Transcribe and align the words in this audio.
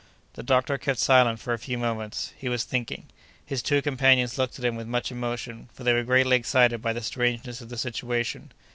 The 0.33 0.41
doctor 0.41 0.79
kept 0.79 0.97
silent 0.97 1.39
for 1.39 1.53
a 1.53 1.59
few 1.59 1.77
moments; 1.77 2.33
he 2.35 2.49
was 2.49 2.63
thinking. 2.63 3.05
His 3.45 3.61
two 3.61 3.83
companions 3.83 4.35
looked 4.35 4.57
at 4.57 4.65
him 4.65 4.75
with 4.75 4.87
much 4.87 5.11
emotion, 5.11 5.69
for 5.75 5.83
they 5.83 5.93
were 5.93 6.01
greatly 6.01 6.37
excited 6.37 6.81
by 6.81 6.93
the 6.93 7.01
strangeness 7.03 7.61
of 7.61 7.69
the 7.69 7.77
situation. 7.77 8.51